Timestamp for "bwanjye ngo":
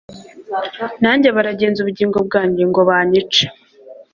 2.27-2.81